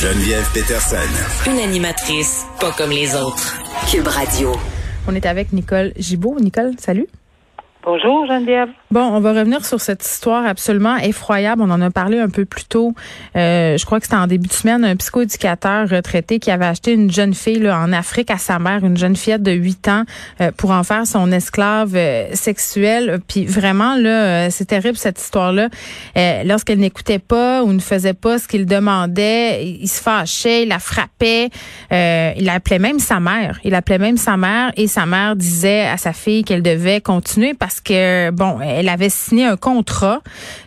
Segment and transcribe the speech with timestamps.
[0.00, 0.96] Geneviève Peterson.
[1.50, 3.58] Une animatrice pas comme les autres.
[3.90, 4.52] Cube Radio.
[5.08, 6.38] On est avec Nicole Gibault.
[6.38, 7.08] Nicole, salut.
[7.90, 8.68] Bonjour Geneviève.
[8.90, 11.62] Bon, on va revenir sur cette histoire absolument effroyable.
[11.62, 12.92] On en a parlé un peu plus tôt.
[13.34, 16.92] Euh, je crois que c'était en début de semaine, un psychoéducateur retraité qui avait acheté
[16.92, 20.02] une jeune fille là, en Afrique à sa mère, une jeune fillette de 8 ans,
[20.42, 23.20] euh, pour en faire son esclave euh, sexuelle.
[23.26, 25.70] Puis vraiment, là, c'est terrible cette histoire-là.
[26.44, 30.78] Lorsqu'elle n'écoutait pas ou ne faisait pas ce qu'il demandait, il se fâchait, il la
[30.78, 31.48] frappait.
[31.90, 33.60] il appelait même sa mère.
[33.64, 37.54] Il appelait même sa mère et sa mère disait à sa fille qu'elle devait continuer
[37.54, 40.20] parce que bon, elle avait signé un contrat.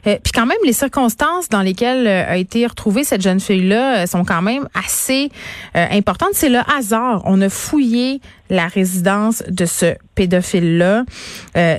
[0.07, 4.03] Euh, puis quand même, les circonstances dans lesquelles euh, a été retrouvée cette jeune fille-là
[4.03, 5.31] euh, sont quand même assez
[5.73, 6.31] importantes.
[6.33, 7.21] C'est le hasard.
[7.25, 11.05] On a fouillé la résidence de ce pédophile-là,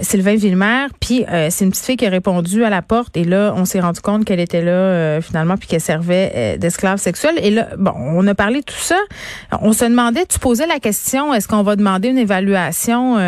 [0.01, 0.87] Sylvain Villemer.
[1.01, 3.81] Puis c'est une petite fille qui a répondu à la porte et là, on s'est
[3.81, 7.35] rendu compte qu'elle était là finalement puis qu'elle servait d'esclave sexuelle.
[7.43, 8.99] Et là, bon, on a parlé de tout ça.
[9.61, 13.19] On se demandait, tu posais la question, est-ce qu'on va demander une évaluation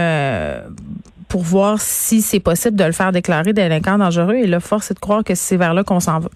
[1.35, 4.37] pour voir si c'est possible de le faire déclarer délinquant dangereux.
[4.37, 6.29] Et là, force est de croire que c'est vers là qu'on s'en va.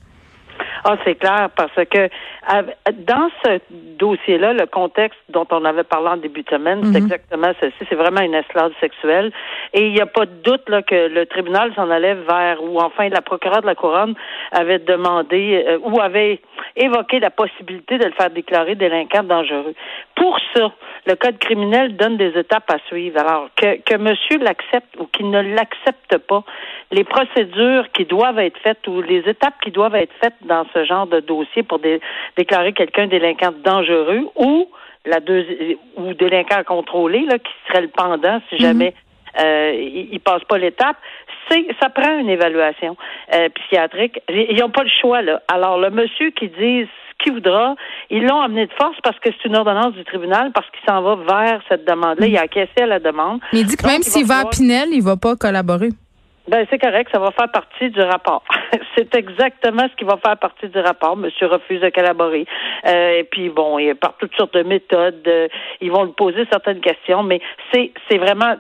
[0.85, 2.09] Ah, c'est clair, parce que
[3.07, 3.61] dans ce
[3.97, 7.07] dossier-là, le contexte dont on avait parlé en début de semaine, c'est mhm.
[7.07, 7.77] exactement ceci.
[7.89, 9.31] C'est vraiment une esclave sexuelle.
[9.73, 12.81] Et il n'y a pas de doute là, que le tribunal s'en allait vers, ou
[12.81, 14.15] enfin la procureure de la Couronne
[14.51, 16.41] avait demandé, euh, ou avait
[16.77, 19.75] évoqué la possibilité de le faire déclarer délinquant dangereux.
[20.15, 20.73] Pour ça,
[21.07, 23.19] le code criminel donne des étapes à suivre.
[23.19, 26.45] Alors, que, que monsieur l'accepte ou qu'il ne l'accepte pas,
[26.91, 30.85] les procédures qui doivent être faites ou les étapes qui doivent être faites dans ce
[30.85, 31.81] genre de dossier pour
[32.37, 34.69] déclarer quelqu'un délinquant dangereux ou
[35.07, 35.19] la
[35.97, 38.61] ou délinquant contrôlé, là, qui serait le pendant si mhm.
[38.61, 38.95] jamais
[39.39, 39.73] euh,
[40.13, 40.97] il, passe pas l'étape,
[41.51, 42.97] c'est ça prend une évaluation
[43.35, 44.21] euh, psychiatrique.
[44.29, 45.43] Ils n'ont pas le choix là.
[45.49, 46.89] Alors le monsieur qui dit
[47.23, 47.75] qui voudra,
[48.11, 51.03] ils l'ont amené de force parce que c'est une ordonnance du tribunal parce qu'il s'en
[51.03, 52.27] va vers cette demande-là.
[52.27, 53.41] Il a acquiescé à la demande.
[53.53, 55.89] Mais il dit que même s'il va, à Pinel, il va pas collaborer.
[56.49, 58.43] Ben c'est correct, ça va faire partie du rapport.
[58.97, 61.17] c'est exactement ce qui va faire partie du rapport.
[61.17, 62.47] Monsieur refuse de collaborer.
[62.87, 65.23] Euh, et puis bon, a par toutes sortes de méthodes.
[65.27, 65.49] Euh,
[65.83, 67.41] ils vont lui poser certaines questions, mais
[67.73, 68.55] c'est c'est vraiment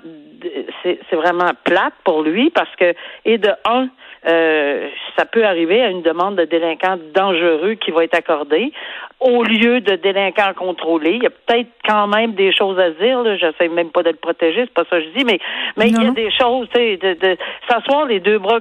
[0.82, 2.94] c'est vraiment plate pour lui parce que
[3.24, 3.88] et de un
[4.26, 8.72] euh, ça peut arriver à une demande de délinquant dangereux qui va être accordée
[9.20, 11.12] au lieu de délinquant contrôlé.
[11.14, 13.22] Il y a peut-être quand même des choses à dire.
[13.22, 13.36] Là.
[13.36, 15.38] J'essaie même pas de le protéger, c'est pas ça que je dis, mais
[15.76, 17.36] mais il y a des choses, tu sais, de, de
[17.68, 18.60] s'asseoir les deux bras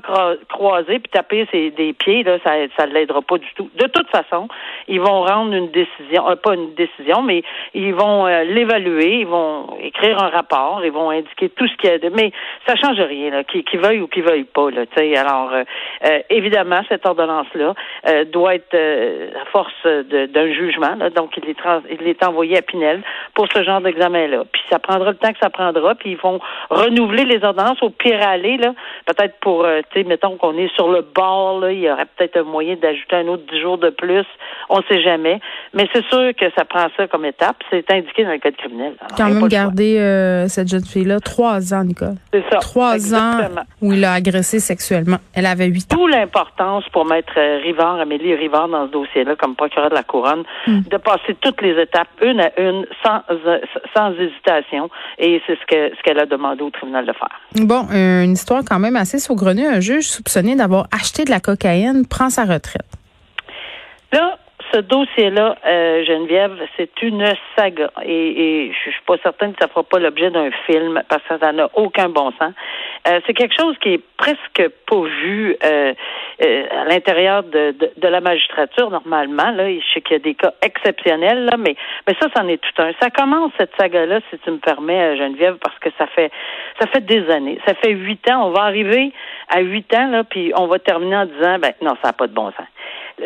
[0.50, 3.70] croisés puis taper ses des pieds, là, ça ça l'aidera pas du tout.
[3.76, 4.48] De toute façon,
[4.88, 7.44] ils vont rendre une décision, euh, pas une décision, mais
[7.74, 11.90] ils vont euh, l'évaluer, ils vont écrire un rapport, ils vont indiquer tout ce qu'il
[11.90, 12.10] y a de.
[12.10, 12.32] Mais
[12.68, 14.86] ça change rien, là, qui, qui veuille ou qui veuille pas, là.
[14.88, 17.74] Tu sais, alors euh, évidemment, cette ordonnance-là
[18.32, 20.98] doit être à force d'un jugement.
[21.16, 21.58] Donc, il est,
[22.00, 23.02] il est envoyé à Pinel
[23.34, 24.44] pour ce genre d'examen-là.
[24.52, 25.96] Puis ça prendra le temps que ça prendra.
[25.96, 28.74] Puis ils vont renouveler les ordonnances au pire aller, là.
[29.06, 32.06] Peut-être pour, euh, tu sais, mettons qu'on est sur le bord, là, il y aurait
[32.18, 34.26] peut-être un moyen d'ajouter un autre dix jours de plus.
[34.70, 35.40] On ne sait jamais.
[35.74, 37.58] Mais c'est sûr que ça prend ça comme étape.
[37.70, 38.94] C'est indiqué dans le code criminel.
[39.16, 42.16] Quand même garder euh, cette jeune fille-là trois ans, Nicole.
[42.34, 42.58] C'est ça.
[42.60, 43.50] Trois ans
[43.82, 45.18] où il a agressé sexuellement.
[45.38, 45.98] Elle avait huit ans.
[45.98, 50.02] Tout l'importance pour mettre euh, Rivard, Amélie Rivard, dans ce dossier-là, comme procureur de la
[50.04, 50.80] Couronne, Hmm.
[50.90, 53.22] de passer toutes les étapes une à une sans
[53.96, 54.90] sans hésitation
[55.20, 57.30] et c'est ce que ce qu'elle a demandé au tribunal de faire.
[57.56, 59.66] Bon, une histoire quand même assez saugrenue.
[59.68, 62.88] Un juge soupçonné d'avoir acheté de la cocaïne prend sa retraite.
[64.12, 64.38] Là,
[64.74, 67.92] ce dossier-là, euh, Geneviève, c'est une saga.
[68.04, 71.52] Et, je suis pas certaine que ça fera pas l'objet d'un film parce que ça
[71.52, 72.54] n'a aucun bon sens.
[73.08, 75.94] Euh, c'est quelque chose qui est presque pas vu euh,
[76.40, 79.52] à l'intérieur de, de, la magistrature normalement.
[79.52, 81.76] Là, je sais qu'il y a des cas exceptionnels, là, mais
[82.08, 82.92] mais ça, c'en est tout un.
[83.02, 86.32] Ça commence cette saga-là, si tu me permets, Geneviève, parce que ça fait
[86.80, 87.60] ça fait des années.
[87.66, 88.48] Ça fait huit ans.
[88.48, 89.12] On va arriver
[89.50, 92.28] à huit ans là, puis on va terminer en disant, ben non, ça n'a pas
[92.28, 92.68] de bon sens.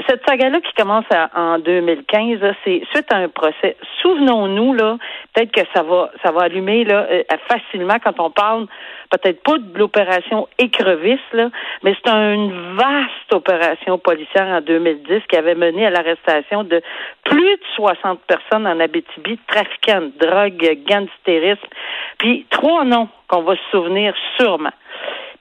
[0.07, 1.03] Cette saga-là qui commence
[1.35, 3.75] en 2015, c'est suite à un procès.
[4.01, 4.97] Souvenons-nous là,
[5.33, 8.67] peut-être que ça va, ça va allumer là euh, facilement quand on parle,
[9.09, 11.49] peut-être pas de l'opération Écrevisse là,
[11.83, 16.81] mais c'est une vaste opération policière en 2010 qui avait mené à l'arrestation de
[17.25, 21.67] plus de 60 personnes en Abitibi, trafiquants de drogue, gangsterisme,
[22.17, 24.71] puis trois noms qu'on va se souvenir sûrement.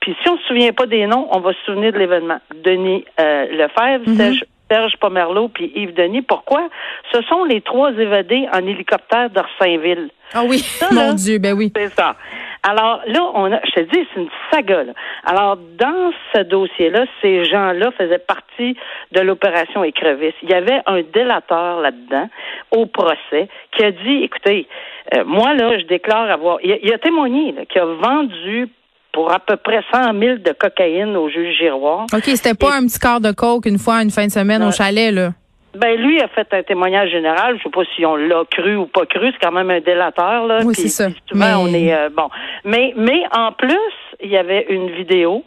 [0.00, 2.38] Puis si on ne se souvient pas des noms, on va se souvenir de l'événement.
[2.64, 4.40] Denis euh, Lefebvre, mhm.
[4.70, 6.22] Serge, Pomerleau, puis Yves Denis.
[6.22, 6.68] Pourquoi?
[7.12, 10.10] Ce sont les trois évadés en hélicoptère d'Orsainville.
[10.32, 11.72] Ah oui, mon Dieu, ben oui.
[11.74, 12.14] C'est ça.
[12.62, 14.84] Alors là, on a, je te dis, c'est une saga.
[14.84, 14.92] Là.
[15.24, 18.76] Alors dans ce dossier-là, ces gens-là faisaient partie
[19.12, 20.34] de l'opération Écrevisse.
[20.42, 22.28] Il y avait un délateur là-dedans
[22.70, 24.68] au procès qui a dit, écoutez,
[25.14, 28.68] euh, moi là, je déclare avoir, il, a témoigné là, qu'il a vendu
[29.12, 32.06] pour à peu près 100 000 de cocaïne au juge Giroir.
[32.12, 34.70] OK, c'était pas un petit quart de coke une fois, une fin de semaine au
[34.70, 35.30] chalet, là?
[35.74, 37.56] Ben lui a fait un témoignage général.
[37.58, 39.30] Je sais pas si on l'a cru ou pas cru.
[39.30, 40.60] C'est quand même un délateur là.
[40.64, 41.08] Oui, c'est ça.
[41.30, 42.28] Souvent on est euh, bon.
[42.64, 43.78] Mais mais en plus
[44.22, 45.44] il y avait une vidéo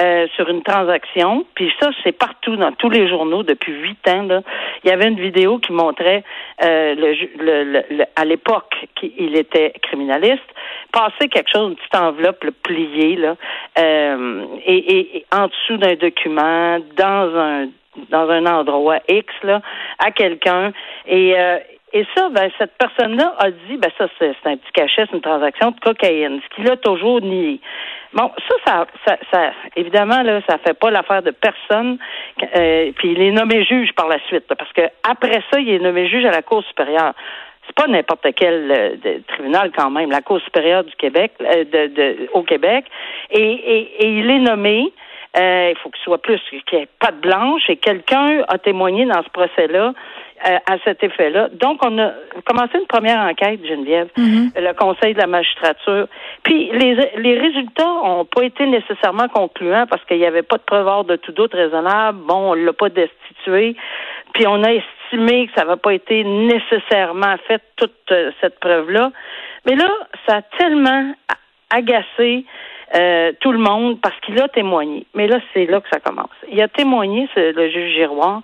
[0.00, 1.46] euh, sur une transaction.
[1.54, 4.42] Puis ça c'est partout dans tous les journaux depuis huit ans là.
[4.84, 6.24] Il y avait une vidéo qui montrait
[6.62, 10.42] euh, le, le, à l'époque qu'il était criminaliste
[10.92, 13.36] passer quelque chose une petite enveloppe pliée là
[14.66, 17.68] et, et en dessous d'un document dans un
[18.10, 19.60] dans un endroit X là,
[19.98, 20.72] à quelqu'un
[21.06, 21.58] et euh,
[21.92, 25.20] et ça, ben, cette personne-là a dit, ben ça, c'est un petit cachet, c'est une
[25.20, 27.60] transaction de cocaïne, ce qu'il a toujours nié.
[28.12, 28.30] Bon,
[28.66, 31.98] ça, ça, ça, évidemment, là, ça fait pas l'affaire de personne.
[32.56, 35.78] Euh, puis il est nommé juge par la suite, parce que après ça, il est
[35.78, 37.14] nommé juge à la Cour supérieure.
[37.66, 42.28] C'est pas n'importe quel euh, tribunal quand même, la Cour supérieure du Québec, de, de,
[42.32, 42.84] au Québec,
[43.30, 44.92] et, et, et il est nommé.
[45.36, 47.62] Euh, il faut qu'il soit plus, qu'il n'y ait pas de blanche.
[47.68, 49.92] Et quelqu'un a témoigné dans ce procès-là
[50.48, 51.48] euh, à cet effet-là.
[51.52, 52.12] Donc, on a
[52.44, 54.60] commencé une première enquête, Geneviève, mm-hmm.
[54.60, 56.06] le Conseil de la magistrature.
[56.42, 60.62] Puis, les, les résultats n'ont pas été nécessairement concluants parce qu'il n'y avait pas de
[60.62, 62.18] preuve de tout doute raisonnable.
[62.26, 63.76] Bon, on l'a pas destitué.
[64.32, 69.12] Puis, on a estimé que ça n'avait pas été nécessairement fait, toute euh, cette preuve-là.
[69.66, 69.88] Mais là,
[70.26, 71.12] ça a tellement
[71.70, 72.44] agacé
[72.94, 75.06] euh, tout le monde parce qu'il a témoigné.
[75.14, 76.30] Mais là, c'est là que ça commence.
[76.50, 78.42] Il a témoigné, le juge Giroir.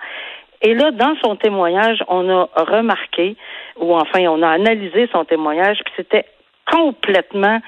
[0.62, 3.36] Et là, dans son témoignage, on a remarqué,
[3.76, 6.24] ou enfin, on a analysé son témoignage, puis c'était
[6.70, 7.60] complètement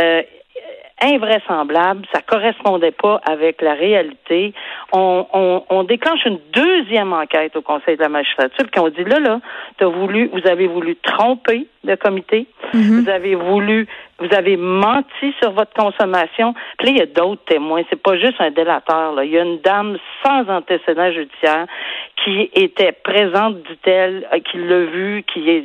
[0.00, 0.22] euh,
[1.00, 4.52] invraisemblable, ça correspondait pas avec la réalité.
[4.92, 9.04] On, on, on, déclenche une deuxième enquête au Conseil de la magistrature, qui ont dit
[9.04, 9.40] là, là,
[9.80, 13.02] as voulu, vous avez voulu tromper le comité, mm-hmm.
[13.02, 13.86] vous avez voulu,
[14.18, 16.54] vous avez menti sur votre consommation.
[16.78, 17.82] Puis là, il y a d'autres témoins.
[17.88, 19.12] C'est pas juste un délateur.
[19.12, 19.24] Là.
[19.24, 21.66] Il y a une dame sans antécédent judiciaire
[22.24, 25.64] qui était présente, dit-elle, euh, qui l'a vu, qui est,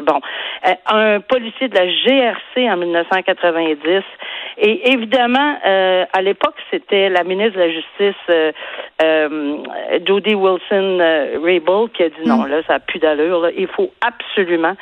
[0.00, 0.20] bon,
[0.66, 4.02] euh, un policier de la GRC en 1990
[4.58, 8.52] et évidemment, euh, à l'époque, c'était la ministre de la Justice, euh,
[9.02, 9.58] euh
[10.06, 12.48] Jody Wilson euh, Raybould, qui a dit non, mm.
[12.48, 13.50] là, ça n'a plus d'allure.
[13.56, 14.74] Il faut absolument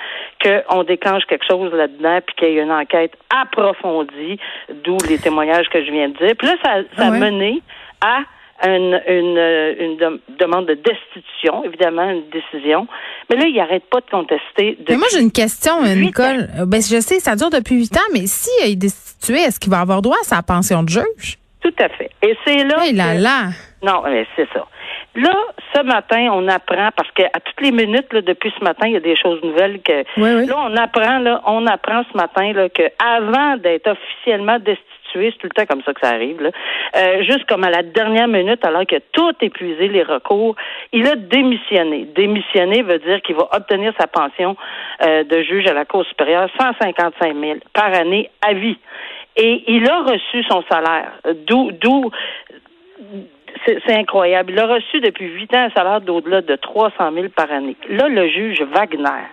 [0.43, 2.94] qu'on déclenche quelque chose là-dedans, puis qu'il y ait une enquête
[3.31, 4.38] approfondie,
[4.85, 6.35] d'où les témoignages que je viens de dire.
[6.38, 7.62] Puis là, ça, ça a mené
[8.00, 8.20] à
[8.67, 9.38] une, une,
[9.81, 12.87] une demande de destitution, évidemment, une décision.
[13.29, 14.79] Mais là, il n'arrête pas de contester.
[14.88, 16.49] Mais moi, j'ai une question, Nicole.
[16.67, 19.70] Ben, je sais, ça dure depuis huit ans, mais si il est destitué, est-ce qu'il
[19.70, 21.38] va avoir droit à sa pension de juge?
[21.61, 22.11] Tout à fait.
[22.23, 22.76] Et c'est là.
[22.81, 23.49] Oui, là, là.
[23.82, 24.67] Non, mais c'est ça.
[25.16, 25.34] Là,
[25.72, 28.96] ce matin, on apprend parce qu'à toutes les minutes, là, depuis ce matin, il y
[28.96, 30.05] a des choses nouvelles que.
[30.16, 35.38] Là, on apprend, là, on apprend ce matin là, que avant d'être officiellement destitué, c'est
[35.38, 36.43] tout le temps comme ça que ça arrive.
[36.43, 36.50] Là.
[36.96, 40.56] Euh, juste comme à la dernière minute, alors qu'il a tout épuisé les recours,
[40.93, 42.06] il a démissionné.
[42.16, 44.56] Démissionner veut dire qu'il va obtenir sa pension
[45.02, 48.78] euh, de juge à la Cour supérieure 155 000 par année à vie.
[49.37, 51.12] Et il a reçu son salaire.
[51.46, 52.11] D'où, d'où
[53.66, 54.52] c'est incroyable.
[54.52, 57.76] Il a reçu depuis huit ans un salaire d'au-delà de 300 000 par année.
[57.88, 59.25] Là, le juge Wagner,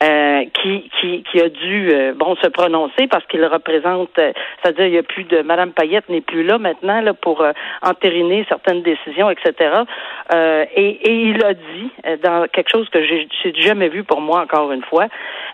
[0.00, 4.86] euh, qui, qui, qui a dû euh, bon se prononcer parce qu'il représente, euh, c'est-à-dire
[4.86, 7.44] il y a plus de Madame Payette n'est plus là maintenant là pour
[7.82, 9.82] entériner certaines décisions, etc.
[10.76, 11.90] Et, et, il a dit
[12.22, 15.06] dans quelque chose que j'ai jamais vu pour moi encore une fois.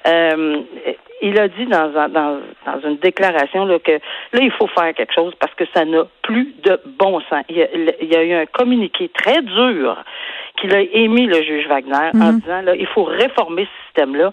[0.06, 5.14] Il a dit dans, dans, dans une déclaration là, que là, il faut faire quelque
[5.14, 7.44] chose parce que ça n'a plus de bon sens.
[7.48, 9.96] Il y, a, il y a eu un communiqué très dur
[10.60, 12.40] qu'il a émis le juge Wagner en mhm.
[12.40, 14.32] disant là, il faut réformer ce système-là.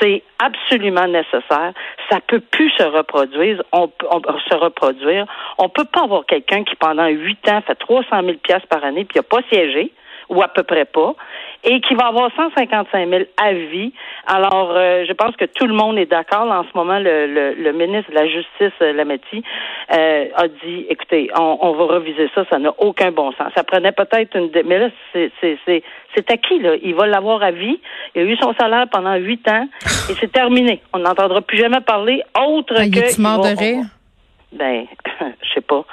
[0.00, 1.72] C'est absolument nécessaire.
[2.10, 3.62] Ça peut plus se reproduire.
[3.72, 5.26] On, on se reproduire.
[5.58, 9.04] On peut pas avoir quelqu'un qui pendant huit ans fait 300 000 pièces par année
[9.04, 9.92] puis il a pas siégé
[10.28, 11.14] ou à peu près pas,
[11.64, 13.92] et qui va avoir 155 000 avis.
[14.26, 16.46] Alors, euh, je pense que tout le monde est d'accord.
[16.50, 19.42] En ce moment, le, le, ministre de la Justice, euh, Lametti,
[19.92, 23.48] euh, a dit, écoutez, on, on, va reviser ça, ça n'a aucun bon sens.
[23.56, 24.50] Ça prenait peut-être une...
[24.66, 26.74] Mais là, c'est acquis, là.
[26.82, 27.80] Il va l'avoir à vie.
[28.14, 29.66] Il a eu son salaire pendant huit ans,
[30.10, 30.82] et c'est terminé.
[30.92, 33.20] On n'entendra plus jamais parler autre ah, que...
[33.20, 33.84] Mort de rire?
[34.52, 34.84] Ben,
[35.42, 35.84] je sais pas.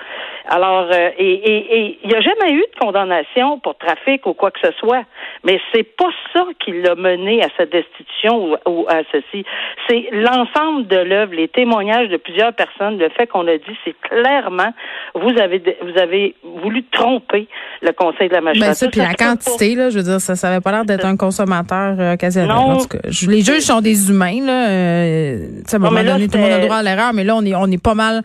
[0.53, 4.60] Alors, euh, et il n'y a jamais eu de condamnation pour trafic ou quoi que
[4.62, 5.05] ce soit.
[5.46, 9.46] Mais c'est pas ça qui l'a mené à sa destitution ou, à ceci.
[9.88, 13.96] C'est l'ensemble de l'œuvre, les témoignages de plusieurs personnes, le fait qu'on a dit, c'est
[14.01, 14.74] clairement,
[15.15, 17.48] vous avez, vous avez voulu tromper
[17.81, 18.67] le Conseil de la magistrature.
[18.67, 21.05] Ben ça, puis la quantité, là, je veux dire, ça, ça avait pas l'air d'être
[21.05, 22.50] un consommateur euh, occasionnel.
[22.50, 22.72] Non.
[22.74, 24.67] En tout cas, les juges sont des humains, là.
[24.67, 27.46] Euh, à un moment donné, tout le monde a droit à l'erreur, mais là, on
[27.46, 28.22] est, on est pas mal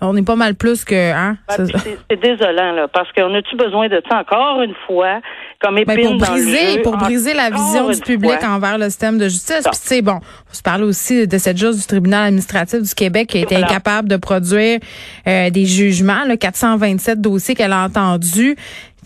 [0.00, 1.36] on est pas mal plus que hein.
[1.48, 1.66] Ben,
[2.10, 5.20] c'est désolant là, parce qu'on a-tu besoin de ça encore une fois
[5.60, 9.24] comme ben, épine pour briser, pour briser la vision du public envers le système de
[9.24, 9.62] justice.
[9.64, 12.94] Puis tu sais bon, on se parle aussi de cette juge du tribunal administratif du
[12.94, 14.78] Québec qui a été incapable de produire
[15.26, 18.56] euh, des jugements, là, 427 dossiers qu'elle a entendus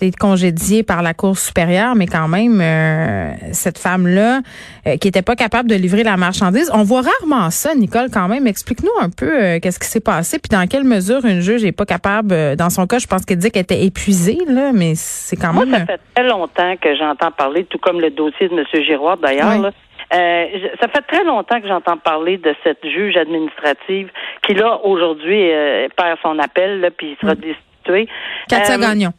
[0.06, 4.40] été congédiée par la Cour supérieure, mais quand même, euh, cette femme-là,
[4.86, 6.70] euh, qui était pas capable de livrer la marchandise.
[6.74, 8.46] On voit rarement ça, Nicole, quand même.
[8.46, 11.72] Explique-nous un peu euh, qu'est-ce qui s'est passé, puis dans quelle mesure une juge n'est
[11.72, 15.36] pas capable, dans son cas, je pense qu'elle dit qu'elle était épuisée, là, mais c'est
[15.36, 15.68] quand même...
[15.68, 18.64] Moi, ça fait très longtemps que j'entends parler, tout comme le dossier de M.
[18.84, 19.72] Giroir, d'ailleurs,
[20.10, 24.10] ça fait très longtemps que j'entends parler de cette juge administrative
[24.46, 25.50] qui, là, aujourd'hui,
[25.96, 27.38] perd son appel, là, puis sera mm.
[27.38, 28.08] destituée.
[28.48, 29.12] Katia Gagnon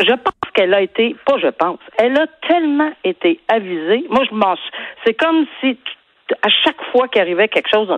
[0.00, 4.04] je pense, qu'elle a été, pas je pense, elle a tellement été avisée.
[4.10, 4.56] Moi, je m'en
[5.04, 5.78] c'est comme si
[6.42, 7.88] à chaque fois qu'il arrivait quelque chose,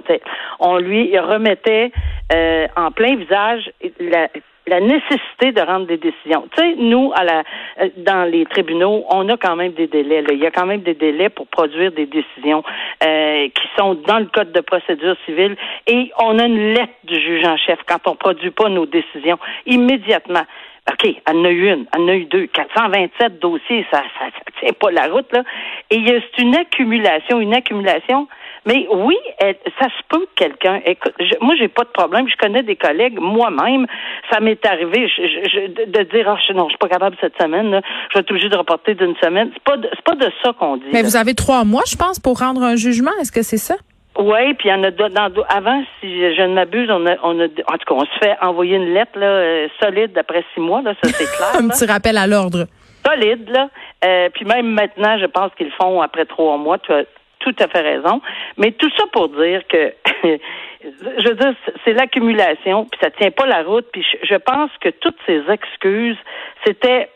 [0.61, 1.90] on lui remettait
[2.33, 4.28] euh, en plein visage la,
[4.70, 6.48] la nécessité de rendre des décisions.
[6.56, 7.42] Tu sais, nous, à la,
[7.80, 10.24] euh, dans les tribunaux, on a quand même des délais.
[10.30, 12.62] Il y a quand même des délais pour produire des décisions
[13.04, 15.56] euh, qui sont dans le code de procédure civile.
[15.88, 19.38] Et on a une lettre du juge en chef quand on produit pas nos décisions
[19.66, 20.44] immédiatement.
[20.90, 22.46] OK, elle en a eu une, elle en a eu deux.
[22.46, 24.26] 427 dossiers, ça ça,
[24.60, 25.42] tient pas la route, là.
[25.90, 28.28] Et c'est une accumulation, une accumulation.
[28.67, 30.81] Mais oui, ça se peut que quelqu'un.
[30.85, 32.29] Écoute, je, moi, j'ai pas de problème.
[32.29, 33.87] Je connais des collègues, moi-même,
[34.31, 35.11] ça m'est arrivé
[35.87, 37.71] de dire, ah, oh, non, je suis pas capable cette semaine.
[37.71, 39.50] Là, je vais être obligé de reporter d'une semaine.
[39.55, 40.87] C'est pas, c'est pas de ça qu'on dit.
[40.93, 43.12] Mais vous avez trois mois, je pense, pour rendre un jugement.
[43.21, 43.76] Est-ce que c'est ça?
[44.19, 47.40] Oui, puis il y en a dans, avant, si je ne m'abuse, on a, on
[47.40, 50.61] a, en tout cas, on se fait envoyer une lettre là, euh, solide d'après six
[50.61, 51.55] mois, là, ça c'est clair.
[51.55, 52.67] Un petit rappel à l'ordre.
[53.07, 53.71] Solide, là.
[54.05, 56.79] Euh, puis même maintenant, je pense qu'ils le font après trois mois.
[56.79, 57.05] Tu as
[57.40, 58.20] tout à fait raison.
[58.56, 59.92] Mais tout ça pour dire que,
[60.85, 61.54] je veux dire,
[61.85, 63.87] c'est l'accumulation, puis ça tient pas la route.
[63.92, 66.18] Puis je pense que toutes ces excuses,
[66.64, 67.11] c'était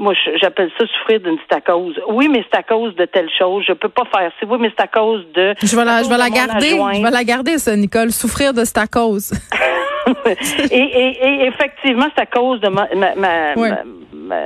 [0.00, 2.00] moi, j'appelle ça souffrir d'une stacose.
[2.08, 3.64] Oui, mais c'est à cause de telle chose.
[3.66, 4.46] Je peux pas faire ça.
[4.46, 5.54] Oui, mais c'est à cause de.
[5.60, 6.70] Je vais la, je vais la garder.
[6.70, 8.12] Je vais la garder, ça, Nicole.
[8.12, 9.32] Souffrir de stacose.
[10.70, 13.54] et, et, et, effectivement, c'est à cause de ma, ma, ma,
[14.12, 14.36] ma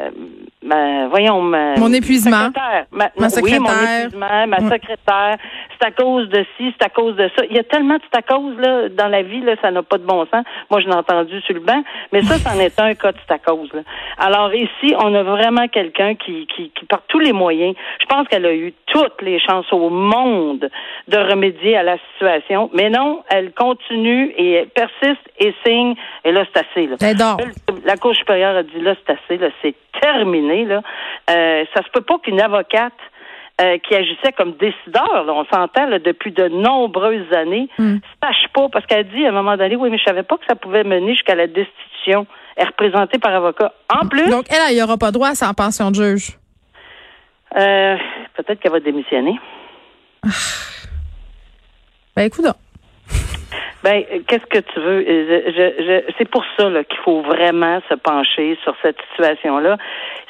[0.63, 2.51] voyons, ma, mon épuisement.
[2.91, 3.61] Ma, ma, secrétaire.
[3.61, 5.37] Oui, mon épuisement, ma secrétaire.
[5.81, 7.45] C'est à cause de ci, c'est à cause de ça.
[7.51, 9.83] Il y a tellement de c'est à cause là dans la vie là, ça n'a
[9.83, 10.45] pas de bon sens.
[10.71, 13.35] Moi, je l'ai entendu sur le banc, mais ça, c'en est un cas de c'est
[13.35, 13.73] à cause.
[13.73, 13.81] Là.
[14.19, 18.29] Alors ici, on a vraiment quelqu'un qui, qui, qui, par tous les moyens, je pense
[18.29, 20.71] qu'elle a eu toutes les chances au monde
[21.09, 25.95] de remédier à la situation, mais non, elle continue et persiste et signe.
[26.25, 26.87] Et là, c'est assez.
[26.87, 26.97] Là.
[27.85, 29.39] La Cour supérieure a dit là, c'est assez.
[29.39, 30.52] Là, c'est terminé.
[30.65, 30.83] Là.
[31.31, 32.93] Euh, ça se peut pas qu'une avocate
[33.61, 37.97] euh, qui agissait comme décideur, là, on s'entend depuis de nombreuses années, hmm.
[38.23, 40.47] sache pas, parce qu'elle dit à un moment donné, oui, mais je savais pas que
[40.49, 42.27] ça pouvait mener jusqu'à la destitution.
[42.57, 43.73] Elle est représentée par avocat.
[43.95, 44.29] En plus.
[44.29, 46.39] Donc, elle, il n'y aura pas droit à sa pension de juge.
[47.57, 47.97] Euh,
[48.35, 49.39] peut-être qu'elle va démissionner.
[50.25, 50.29] Ah.
[52.17, 52.47] Ben, écoute.
[53.83, 55.03] Ben, qu'est-ce que tu veux?
[55.05, 59.77] Je, c'est pour ça qu'il faut vraiment se pencher sur cette situation-là.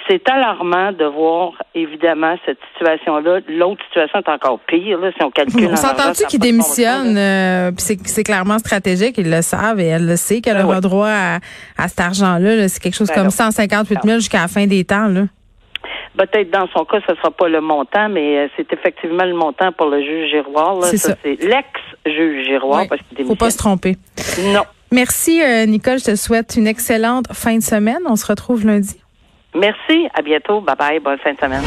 [0.09, 3.41] C'est alarmant de voir, évidemment, cette situation-là.
[3.49, 5.69] L'autre situation est encore pire, là, si on calcule.
[5.71, 7.17] On s'entend-tu qu'ils démissionnent?
[7.17, 11.09] Euh, c'est clairement stratégique, ils le savent et elle le sait qu'elle ben aura droit
[11.09, 11.39] à,
[11.79, 12.69] à cet argent-là.
[12.69, 15.23] c'est quelque chose ben comme 158 000 jusqu'à la fin des temps, là.
[16.17, 19.35] Peut-être dans son cas, ce ne sera pas le montant, mais euh, c'est effectivement le
[19.35, 20.85] montant pour le juge Giroir.
[20.85, 21.17] C'est ça.
[21.23, 22.87] C'est l'ex-juge Giroir.
[22.89, 23.97] parce qu'il faut pas se tromper.
[24.53, 24.63] Non.
[24.91, 25.99] Merci, euh, Nicole.
[25.99, 28.01] Je te souhaite une excellente fin de semaine.
[28.07, 29.02] On se retrouve lundi.
[29.55, 30.09] Merci.
[30.15, 30.61] À bientôt.
[30.61, 31.01] Bye bye.
[31.01, 31.61] Bonne fin de semaine.